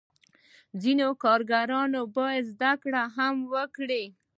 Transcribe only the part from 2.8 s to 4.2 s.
کړه هم وکړي.